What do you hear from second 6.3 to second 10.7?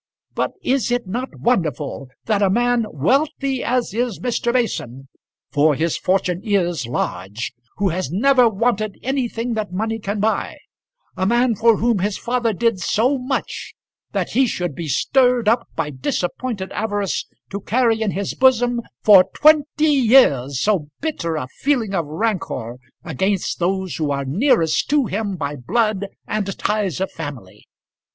is large; who has never wanted anything that money can buy;